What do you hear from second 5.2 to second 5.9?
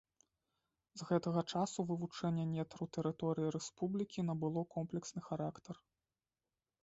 характар.